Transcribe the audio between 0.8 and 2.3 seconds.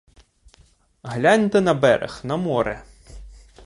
Гляньте на берег,